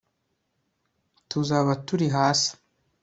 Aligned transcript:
tuzaba 1.29 1.71
turi 1.85 2.07
hasi 2.17 2.49